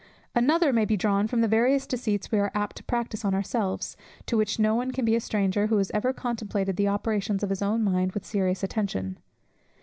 Another 0.33 0.73
may 0.73 0.83
be 0.85 0.97
drawn 0.97 1.27
from 1.27 1.41
the 1.41 1.47
various 1.47 1.85
deceits 1.85 2.31
we 2.31 2.39
are 2.39 2.49
apt 2.55 2.75
to 2.77 2.83
practice 2.83 3.23
on 3.23 3.35
ourselves, 3.35 3.95
to 4.25 4.35
which 4.35 4.57
no 4.57 4.73
one 4.73 4.89
can 4.89 5.05
be 5.05 5.15
a 5.15 5.19
stranger, 5.19 5.67
who 5.67 5.77
has 5.77 5.91
ever 5.93 6.11
contemplated 6.11 6.75
the 6.75 6.87
operations 6.87 7.43
of 7.43 7.51
his 7.51 7.61
own 7.61 7.83
mind 7.83 8.13
with 8.13 8.25
serious 8.25 8.63
attention. 8.63 9.19